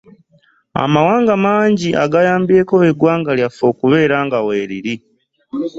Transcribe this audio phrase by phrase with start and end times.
[0.83, 4.93] Amawanga mangi agayambyeko eggwanga lyaffe okubeera nga weriri.